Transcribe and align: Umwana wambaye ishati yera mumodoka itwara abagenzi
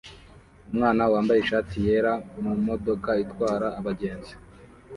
Umwana 0.71 1.01
wambaye 1.13 1.39
ishati 1.41 1.75
yera 1.85 2.13
mumodoka 2.41 3.09
itwara 3.23 3.67
abagenzi 3.79 4.33